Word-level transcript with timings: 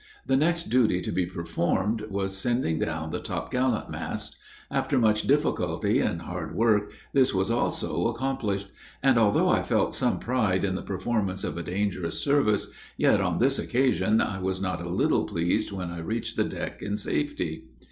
The 0.25 0.35
next 0.35 0.71
duty 0.71 0.99
to 0.99 1.11
be 1.11 1.27
performed, 1.27 2.01
was 2.09 2.35
sending 2.35 2.79
down 2.79 3.11
the 3.11 3.19
top 3.19 3.51
gallant 3.51 3.91
masts. 3.91 4.35
After 4.71 4.97
much 4.97 5.27
difficulty 5.27 5.99
and 5.99 6.23
hard 6.23 6.55
work, 6.55 6.91
this 7.13 7.35
was 7.35 7.51
also 7.51 8.07
accomplished; 8.07 8.69
and, 9.03 9.19
although 9.19 9.49
I 9.49 9.61
felt 9.61 9.93
some 9.93 10.17
pride 10.17 10.65
in 10.65 10.73
the 10.73 10.81
performance 10.81 11.43
of 11.43 11.55
a 11.55 11.61
dangerous 11.61 12.17
service, 12.19 12.65
yet, 12.97 13.21
on 13.21 13.37
this 13.37 13.59
occasion, 13.59 14.21
I 14.21 14.39
was 14.39 14.59
not 14.59 14.81
a 14.81 14.89
little 14.89 15.25
pleased 15.25 15.71
when 15.71 15.91
I 15.91 15.99
reached 15.99 16.35
the 16.35 16.45
deck 16.45 16.81
in 16.81 16.97
safety. 16.97 17.65